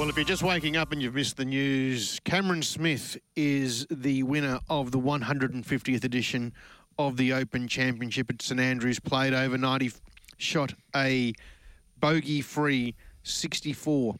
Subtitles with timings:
[0.00, 4.22] Well, if you're just waking up and you've missed the news, Cameron Smith is the
[4.22, 6.54] winner of the 150th edition
[6.98, 8.98] of the Open Championship at St Andrews.
[8.98, 9.82] Played overnight.
[9.82, 9.92] He
[10.38, 11.34] shot a
[11.98, 12.94] bogey free
[13.24, 14.16] 64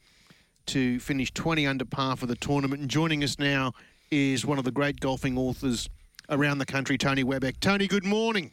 [0.66, 2.82] to finish 20 under par for the tournament.
[2.82, 3.72] And joining us now
[4.10, 5.88] is one of the great golfing authors
[6.28, 7.58] around the country, Tony Webeck.
[7.58, 8.52] Tony, good morning.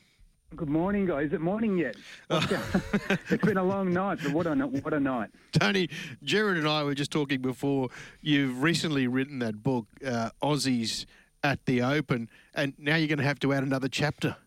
[0.56, 1.28] Good morning, guys.
[1.28, 1.98] Is it morning yet?
[2.30, 5.30] it's been a long night, but what a what a night.
[5.52, 5.90] Tony,
[6.24, 7.90] Jared and I were just talking before.
[8.22, 11.06] You've recently written that book, uh, Aussies
[11.44, 14.38] at the Open, and now you're going to have to add another chapter.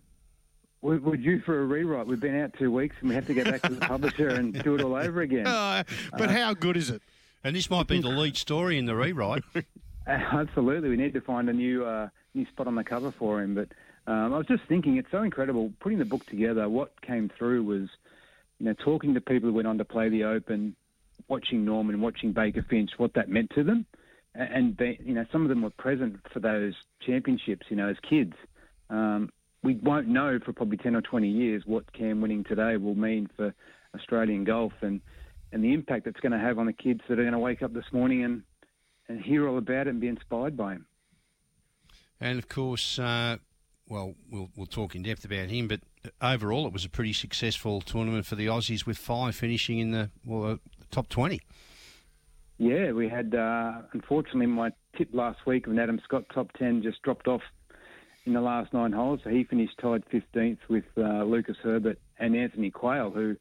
[0.81, 2.07] We're, we're due for a rewrite.
[2.07, 4.55] We've been out two weeks, and we have to go back to the publisher and
[4.63, 5.47] do it all over again.
[5.47, 7.03] Uh, but uh, how good is it?
[7.45, 9.43] And this might be the lead story in the rewrite.
[10.07, 13.55] Absolutely, we need to find a new uh, new spot on the cover for him,
[13.55, 13.69] but.
[14.07, 16.69] Um, I was just thinking, it's so incredible putting the book together.
[16.69, 17.89] What came through was,
[18.59, 20.75] you know, talking to people who went on to play the Open,
[21.29, 23.87] watching Norman, watching Baker Finch, what that meant to them,
[24.35, 27.97] and they, you know, some of them were present for those championships, you know, as
[28.09, 28.35] kids.
[28.89, 29.31] Um,
[29.63, 33.29] we won't know for probably ten or twenty years what Cam winning today will mean
[33.37, 33.55] for
[33.95, 35.01] Australian golf and
[35.53, 37.63] and the impact it's going to have on the kids that are going to wake
[37.63, 38.43] up this morning and
[39.09, 40.87] and hear all about it and be inspired by him.
[42.21, 43.39] And of course, uh,
[43.91, 45.81] well, we'll we'll talk in depth about him, but
[46.23, 50.11] overall it was a pretty successful tournament for the Aussies, with five finishing in the
[50.25, 50.57] well uh,
[50.91, 51.41] top twenty.
[52.57, 57.03] Yeah, we had uh, unfortunately my tip last week of Adam Scott top ten just
[57.03, 57.43] dropped off
[58.25, 62.35] in the last nine holes, so he finished tied fifteenth with uh, Lucas Herbert and
[62.35, 63.37] Anthony Quayle, who.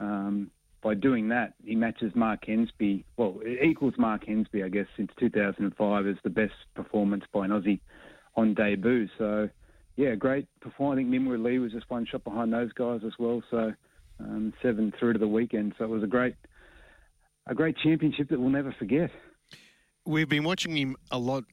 [0.00, 0.50] Um,
[0.82, 3.04] by doing that, he matches Mark Hensby.
[3.16, 7.52] Well, it equals Mark Hensby, I guess, since 2005 as the best performance by an
[7.52, 7.80] Aussie
[8.36, 9.08] on debut.
[9.16, 9.48] So
[9.96, 10.98] yeah, great performance.
[10.98, 13.42] I think Minwoo Lee was just one shot behind those guys as well.
[13.50, 13.72] So
[14.20, 15.74] um, seven through to the weekend.
[15.78, 16.34] So it was a great,
[17.46, 19.10] a great championship that we'll never forget.
[20.04, 21.44] We've been watching him a lot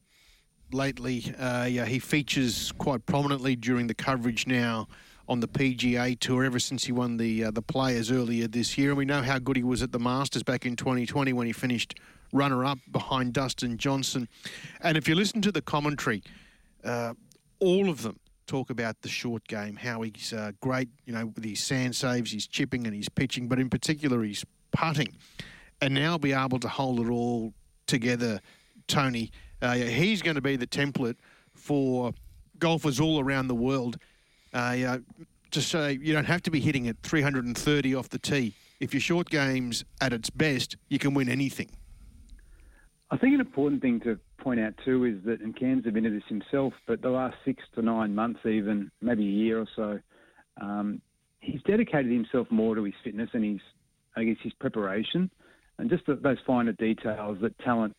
[0.71, 1.33] lately.
[1.37, 4.87] Uh, yeah, he features quite prominently during the coverage now
[5.29, 8.89] on the PGA Tour ever since he won the uh, the Players earlier this year,
[8.89, 11.53] and we know how good he was at the Masters back in 2020 when he
[11.53, 11.97] finished
[12.33, 14.27] runner up behind Dustin Johnson.
[14.81, 16.23] And if you listen to the commentary,
[16.83, 17.13] uh,
[17.59, 21.43] all of them talk about the short game, how he's uh, great, you know, with
[21.43, 25.15] his sand saves, his chipping and his pitching, but in particular his putting.
[25.81, 27.53] And now be able to hold it all
[27.87, 28.39] together,
[28.87, 29.31] Tony.
[29.61, 31.15] Uh, he's going to be the template
[31.53, 32.13] for
[32.59, 33.97] golfers all around the world
[34.53, 34.97] uh,
[35.51, 38.53] to say you don't have to be hitting at 330 off the tee.
[38.79, 41.69] If your short game's at its best, you can win anything.
[43.11, 46.23] I think an important thing to point out too is that, and Cam's admitted this
[46.29, 49.99] himself, but the last six to nine months, even maybe a year or so,
[50.61, 51.01] um,
[51.41, 53.59] he's dedicated himself more to his fitness and his,
[54.15, 55.29] I guess, his preparation,
[55.77, 57.95] and just the, those finer details that talent.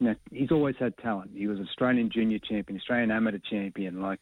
[0.00, 1.30] You know, he's always had talent.
[1.32, 4.02] He was Australian junior champion, Australian amateur champion.
[4.02, 4.18] Like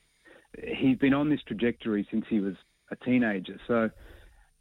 [0.62, 2.54] he's been on this trajectory since he was
[2.90, 3.58] a teenager.
[3.66, 3.90] So,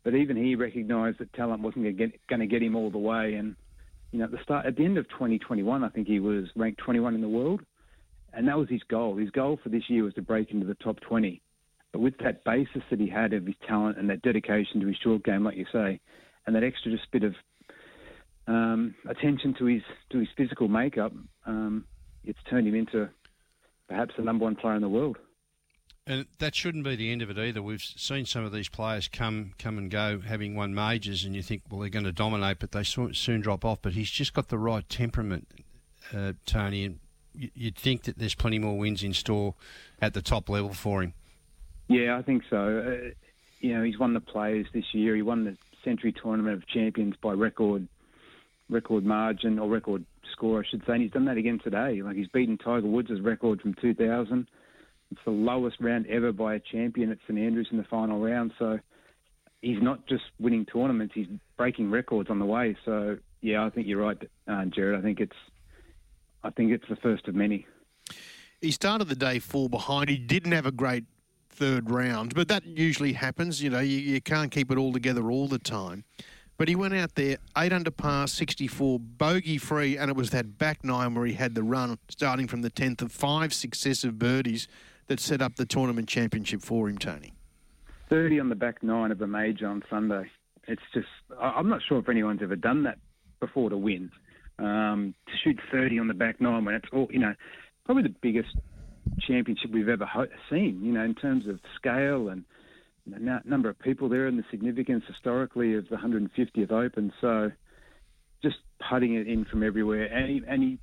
[0.04, 3.56] but even he recognised that talent wasn't going to get him all the way, and
[4.14, 6.80] you know, at the start, at the end of 2021, I think he was ranked
[6.86, 7.62] 21 in the world,
[8.32, 9.18] and that was his goal.
[9.18, 11.42] His goal for this year was to break into the top 20.
[11.92, 14.98] But with that basis that he had of his talent and that dedication to his
[15.04, 16.00] short game, like you say,
[16.46, 17.34] and that extra just bit of
[18.46, 19.82] um, attention to his
[20.12, 21.12] to his physical makeup,
[21.48, 21.86] um,
[22.24, 23.10] it's turned him into
[23.88, 25.18] perhaps the number one player in the world.
[26.06, 27.62] And that shouldn't be the end of it either.
[27.62, 31.42] We've seen some of these players come come and go, having won majors, and you
[31.42, 33.80] think, well, they're going to dominate, but they soon drop off.
[33.82, 35.48] But he's just got the right temperament,
[36.14, 37.00] uh, Tony, and
[37.34, 39.56] you'd think that there's plenty more wins in store
[40.02, 41.14] at the top level for him.
[41.88, 42.58] Yeah, I think so.
[42.58, 43.10] Uh,
[43.60, 45.16] you know, he's won the Players this year.
[45.16, 47.88] He won the Sentry Tournament of Champions by record
[48.70, 50.94] record margin or record score, I should say.
[50.94, 52.02] And he's done that again today.
[52.02, 54.48] Like he's beaten Tiger Woods' record from 2000.
[55.14, 58.52] It's the lowest round ever by a champion at St Andrews in the final round.
[58.58, 58.80] So
[59.62, 62.76] he's not just winning tournaments; he's breaking records on the way.
[62.84, 64.18] So yeah, I think you're right,
[64.48, 64.98] uh, Jared.
[64.98, 65.36] I think it's
[66.44, 67.68] I think it's the first of many.
[68.60, 70.10] He started the day four behind.
[70.10, 71.04] He didn't have a great
[71.48, 73.62] third round, but that usually happens.
[73.62, 76.06] You know, you, you can't keep it all together all the time.
[76.58, 80.58] But he went out there, eight under par, 64, bogey free, and it was that
[80.58, 84.68] back nine where he had the run starting from the 10th of five successive birdies
[85.08, 87.34] that set up the tournament championship for him, Tony?
[88.10, 90.30] 30 on the back nine of a major on Sunday.
[90.68, 91.08] It's just,
[91.40, 92.98] I'm not sure if anyone's ever done that
[93.40, 94.12] before to win.
[94.60, 97.34] Um, to shoot 30 on the back nine when it's all, you know,
[97.86, 98.56] probably the biggest
[99.20, 102.46] championship we've ever ho- seen, you know, in terms of scale and
[103.08, 107.12] the n- number of people there and the significance historically of the 150th Open.
[107.20, 107.52] So
[108.42, 108.58] just
[108.90, 110.06] putting it in from everywhere.
[110.06, 110.80] And he, and he,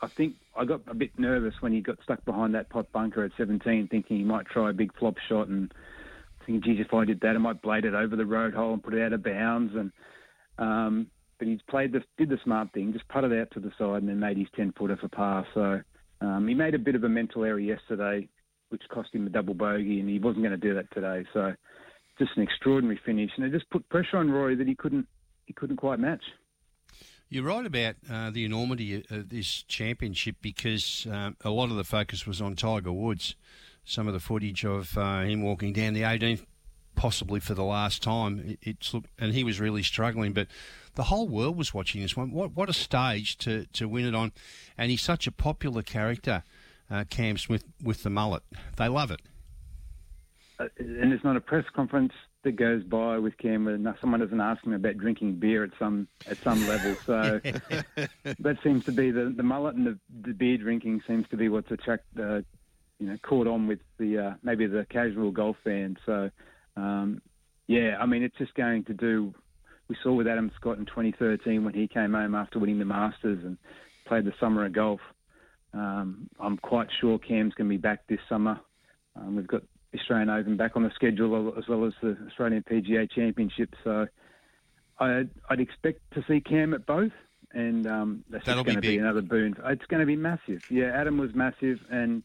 [0.00, 3.24] I think I got a bit nervous when he got stuck behind that pot bunker
[3.24, 5.72] at 17, thinking he might try a big flop shot and
[6.44, 8.82] thinking, geez, if I did that, I might blade it over the road hole and
[8.82, 9.74] put it out of bounds.
[9.74, 9.92] And
[10.58, 11.06] um,
[11.38, 14.08] but he's played the did the smart thing, just putted out to the side and
[14.08, 15.46] then made his 10 footer for par.
[15.54, 15.80] So
[16.20, 18.28] um, he made a bit of a mental error yesterday,
[18.68, 21.24] which cost him a double bogey, and he wasn't going to do that today.
[21.32, 21.54] So
[22.18, 25.06] just an extraordinary finish, and it just put pressure on Rory that he couldn't
[25.46, 26.22] he couldn't quite match.
[27.28, 31.84] You're right about uh, the enormity of this championship because um, a lot of the
[31.84, 33.34] focus was on Tiger Woods.
[33.84, 36.44] Some of the footage of uh, him walking down the 18th,
[36.94, 40.32] possibly for the last time, it, it's and he was really struggling.
[40.32, 40.48] But
[40.94, 42.30] the whole world was watching this one.
[42.30, 44.32] What what a stage to, to win it on,
[44.78, 46.44] and he's such a popular character,
[46.90, 48.42] uh, Cam Smith with the mullet.
[48.76, 49.22] They love it.
[50.58, 52.12] Uh, and it's not a press conference
[52.44, 56.08] that goes by with Cam when someone doesn't ask him about drinking beer at some
[56.26, 56.94] at some level.
[57.04, 57.40] So
[58.38, 61.48] that seems to be the, the mullet and the, the beer drinking seems to be
[61.48, 62.42] what's attract uh,
[62.98, 65.96] you know caught on with the uh, maybe the casual golf fan.
[66.06, 66.30] So
[66.76, 67.20] um,
[67.66, 69.34] yeah, I mean it's just going to do.
[69.88, 73.44] We saw with Adam Scott in 2013 when he came home after winning the Masters
[73.44, 73.58] and
[74.06, 75.00] played the summer of golf.
[75.74, 78.60] Um, I'm quite sure Cam's going to be back this summer.
[79.16, 79.62] Um, we've got
[79.94, 83.74] Australian Open back on the schedule as well as the Australian PGA Championship.
[83.84, 84.06] So
[84.98, 87.12] I'd, I'd expect to see Cam at both,
[87.52, 89.56] and um, that's going to be, another boon.
[89.64, 90.70] It's going to be massive.
[90.70, 92.22] Yeah, Adam was massive, and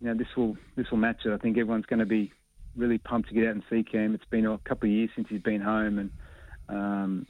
[0.00, 1.32] you know this will this will match it.
[1.32, 2.32] I think everyone's going to be
[2.76, 4.14] really pumped to get out and see Cam.
[4.14, 6.10] It's been a couple of years since he's been home, and
[6.68, 7.26] um,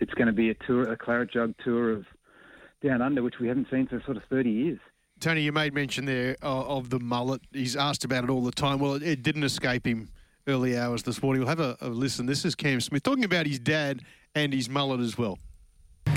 [0.00, 2.06] it's going to be a tour, a claret jug tour of
[2.82, 4.78] down under, which we haven't seen for sort of 30 years.
[5.18, 7.40] Tony, you made mention there of, of the mullet.
[7.52, 8.78] He's asked about it all the time.
[8.78, 10.08] Well, it, it didn't escape him
[10.46, 11.40] early hours this morning.
[11.40, 12.26] We'll have a, a listen.
[12.26, 14.02] This is Cam Smith talking about his dad
[14.34, 15.38] and his mullet as well.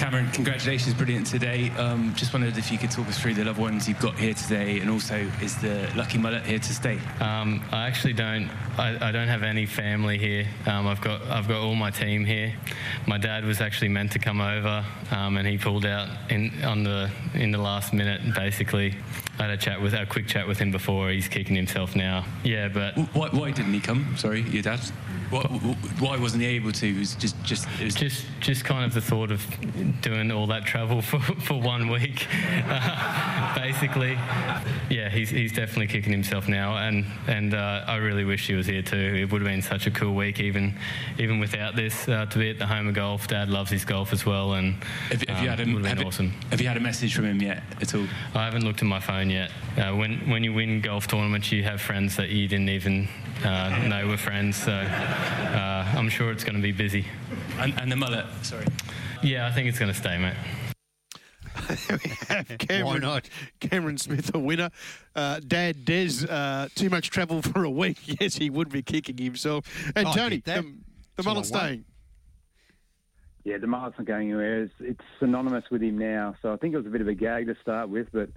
[0.10, 1.70] Cameron, congratulations, brilliant today.
[1.78, 4.34] Um, just wondered if you could talk us through the loved ones you've got here
[4.34, 6.98] today, and also is the lucky mullet here to stay?
[7.20, 8.50] Um, I actually don't.
[8.80, 10.48] I, I, don't have any family here.
[10.66, 12.56] Um, I've got I've got all my team here.
[13.06, 16.82] My dad was actually meant to come over, um, and he pulled out in on
[16.82, 18.34] the in the last minute.
[18.34, 18.96] Basically,
[19.38, 21.12] I had a chat with a quick chat with him before.
[21.12, 22.26] He's kicking himself now.
[22.44, 24.18] Yeah, but why, why didn't he come?
[24.18, 24.80] Sorry, your dad.
[25.30, 25.42] Why,
[26.00, 26.88] why wasn't he able to?
[26.88, 29.46] It was just just it was just just kind of the thought of
[30.01, 32.28] doing all that travel for, for one week,
[32.68, 34.18] uh, basically.
[34.90, 38.66] Yeah, he's, he's definitely kicking himself now, and and uh, I really wish he was
[38.66, 38.98] here too.
[38.98, 40.78] It would have been such a cool week, even
[41.18, 43.28] even without this, uh, to be at the home of golf.
[43.28, 44.75] Dad loves his golf as well, and
[45.10, 46.31] have, have um, you had a, would have been awesome.
[46.52, 48.06] Have you had a message from him yet at all?
[48.34, 49.52] I haven't looked at my phone yet.
[49.78, 53.07] Uh, when when you win golf tournaments, you have friends that you didn't even
[53.44, 57.06] uh, know were friends, so uh, I'm sure it's going to be busy.
[57.58, 58.66] And, and the mullet, sorry.
[59.24, 60.36] Yeah, I think it's going to stay, mate.
[61.88, 63.30] there we have Cameron, Why not?
[63.60, 64.70] Cameron Smith, a winner.
[65.16, 67.98] Uh, Dad Des, uh, too much travel for a week.
[68.20, 69.66] Yes, he would be kicking himself.
[69.96, 70.74] And oh, Tony, the,
[71.16, 71.86] the mullet's staying.
[73.44, 74.64] Yeah, the mullet's not going anywhere.
[74.64, 76.36] It's, it's, synonymous with him now.
[76.42, 78.30] So I think it was a bit of a gag to start with, but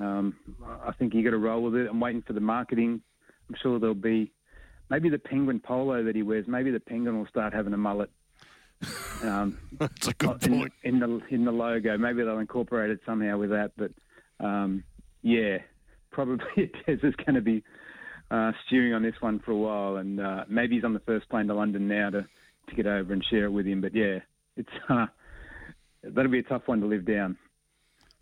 [0.00, 0.36] um,
[0.84, 1.88] I think you got to roll with it.
[1.88, 3.00] I'm waiting for the marketing.
[3.48, 4.32] I'm sure there'll be
[4.90, 6.46] maybe the penguin polo that he wears.
[6.46, 8.10] Maybe the penguin will start having a mullet
[9.22, 10.72] um, That's a good in, point.
[10.82, 13.72] In the in the logo, maybe they'll incorporate it somehow with that.
[13.76, 13.92] But
[14.44, 14.84] um,
[15.22, 15.58] yeah,
[16.10, 16.46] probably
[16.86, 17.62] Des is going to be
[18.30, 21.28] uh, stewing on this one for a while, and uh, maybe he's on the first
[21.28, 22.26] plane to London now to
[22.68, 23.80] to get over and share it with him.
[23.80, 24.20] But yeah,
[24.56, 25.06] it's uh,
[26.02, 27.36] that'll be a tough one to live down.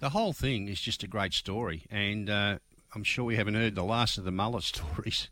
[0.00, 2.58] The whole thing is just a great story, and uh,
[2.94, 5.28] I'm sure we haven't heard the last of the mullet stories.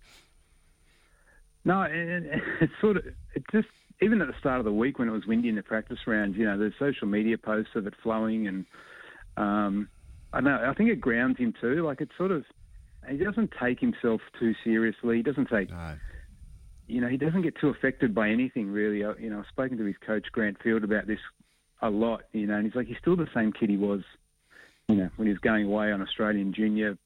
[1.66, 2.23] No, it,
[2.61, 3.04] it's sort of
[3.35, 3.66] it just
[4.00, 6.37] even at the start of the week when it was windy in the practice rounds,
[6.37, 8.64] you know, there's social media posts of it flowing, and
[9.37, 9.88] um,
[10.32, 11.85] I know I think it grounds him too.
[11.85, 12.44] Like it sort of,
[13.11, 15.16] he doesn't take himself too seriously.
[15.16, 15.96] He doesn't take, no.
[16.87, 18.99] you know, he doesn't get too affected by anything really.
[18.99, 21.20] You know, I've spoken to his coach Grant Field about this
[21.82, 22.23] a lot.
[22.32, 24.02] You know, and he's like he's still the same kid he was,
[24.88, 26.96] you know, when he was going away on Australian junior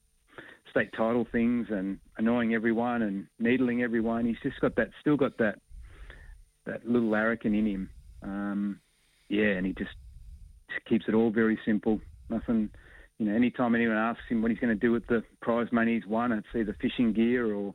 [0.71, 4.25] state title things and annoying everyone and needling everyone.
[4.25, 5.59] He's just got that, still got that
[6.65, 7.89] that little larrikin in him.
[8.23, 8.79] Um,
[9.29, 9.91] yeah, and he just,
[10.69, 11.99] just keeps it all very simple.
[12.29, 12.69] Nothing,
[13.17, 13.35] you know.
[13.35, 16.31] Anytime anyone asks him what he's going to do with the prize money he's won,
[16.31, 17.73] it's either fishing gear or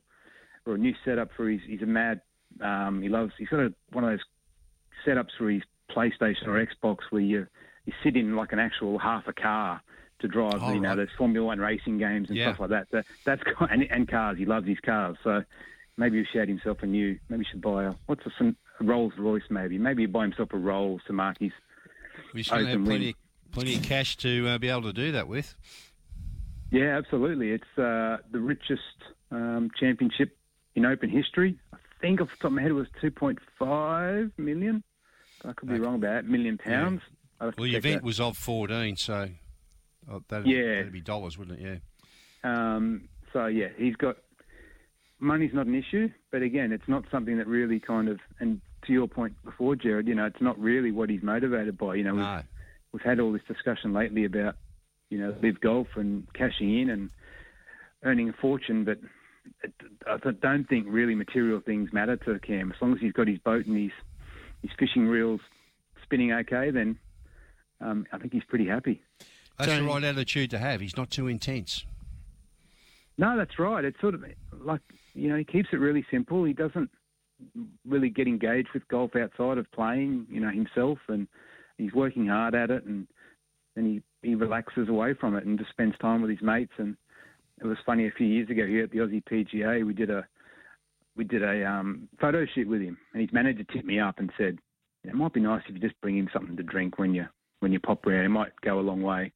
[0.67, 1.61] or a new setup for his.
[1.67, 2.21] He's a mad.
[2.63, 3.33] Um, he loves.
[3.39, 4.21] He's got a, one of those
[5.07, 7.47] setups for his PlayStation or Xbox where you
[7.85, 9.83] you sit in like an actual half a car
[10.21, 10.59] to drive.
[10.61, 10.95] Oh, you know, right.
[10.97, 12.49] there's Formula One racing games and yeah.
[12.55, 12.91] stuff like that.
[12.93, 14.39] that that's and, and cars.
[14.39, 15.17] He loves his cars.
[15.23, 15.43] So
[15.97, 17.19] maybe he should himself a new.
[17.29, 19.79] Maybe he should buy a what's a Rolls Royce, maybe.
[19.79, 21.53] Maybe he buy himself a Rolls to mark his
[22.33, 23.15] He's going to have plenty,
[23.53, 25.55] plenty of cash to uh, be able to do that with.
[26.71, 27.53] Yeah, absolutely.
[27.53, 28.83] It's uh, the richest
[29.31, 30.37] um, championship
[30.75, 31.59] in Open history.
[31.73, 34.83] I think off the top of my head it was 2.5 million.
[35.45, 35.83] I could be Okay.
[35.83, 36.25] wrong about it.
[36.27, 37.03] Million pounds.
[37.41, 38.05] To Well, the event that.
[38.05, 39.29] was of 14, so
[40.11, 40.77] oh, that'd, Yeah.
[40.77, 41.81] that'd be dollars, wouldn't it?
[42.45, 42.75] Yeah.
[42.75, 44.17] Um, so yeah, he's got
[45.19, 48.21] money's not an issue, but again, it's not something that really kind of.
[48.41, 51.97] And to your point before, Jared, you know, it's not really what he's motivated by.
[51.97, 52.45] You know, we've,
[52.93, 54.57] we've had all this discussion lately about
[55.11, 57.11] you know live golf and cashing in and
[58.03, 58.99] earning a fortune, but
[60.07, 62.73] I don't think really material things matter to Cam.
[62.73, 63.93] As long as he's got his boat and his
[64.63, 65.41] his fishing reels
[66.03, 66.99] spinning okay, then
[67.81, 69.03] um, I think he's pretty happy.
[69.59, 70.81] That's the right attitude to have.
[70.81, 71.85] He's not too intense.
[73.19, 73.85] No, that's right.
[73.85, 74.25] It's sort of
[74.61, 74.83] like
[75.15, 76.45] you know he keeps it really simple.
[76.45, 76.91] He doesn't
[77.87, 81.27] really get engaged with golf outside of playing, you know, himself, and
[81.79, 83.07] he's working hard at it, and
[83.75, 86.73] then he he relaxes away from it and just spends time with his mates.
[86.79, 86.97] And
[87.61, 90.27] it was funny a few years ago here at the Aussie PGA, we did a
[91.17, 94.31] we did a um, photo shoot with him, and his manager tipped me up and
[94.37, 94.59] said,
[95.05, 97.27] "It might be nice if you just bring him something to drink when you
[97.61, 98.27] when you pop round.
[98.27, 99.33] It might go a long way."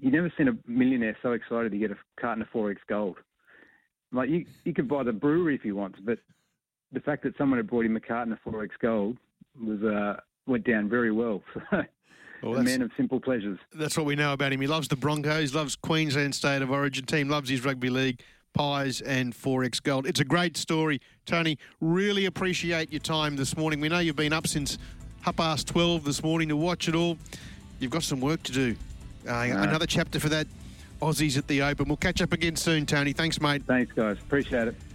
[0.00, 3.18] You never seen a millionaire so excited to get a carton of 4X Gold.
[4.12, 6.18] Like you, you could buy the brewery if he wants, but
[6.92, 9.18] the fact that someone had brought him a carton of 4X Gold
[9.62, 10.16] was uh,
[10.46, 11.42] went down very well.
[12.42, 13.58] So, Well, a man of simple pleasures.
[13.74, 14.62] That's what we know about him.
[14.62, 18.22] He loves the Broncos, loves Queensland State of Origin team, loves his rugby league,
[18.54, 20.06] pies and 4X Gold.
[20.06, 21.58] It's a great story, Tony.
[21.82, 23.78] Really appreciate your time this morning.
[23.78, 24.78] We know you've been up since
[25.20, 27.18] half past 12 this morning to watch it all.
[27.78, 28.76] You've got some work to do.
[29.28, 30.46] Uh, Another chapter for that
[31.02, 31.88] Aussies at the Open.
[31.88, 33.12] We'll catch up again soon, Tony.
[33.12, 33.62] Thanks, mate.
[33.66, 34.18] Thanks, guys.
[34.18, 34.74] Appreciate it.